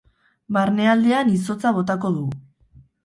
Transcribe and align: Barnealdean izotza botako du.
Barnealdean 0.57 1.29
izotza 1.35 1.75
botako 1.79 2.11
du. 2.17 2.25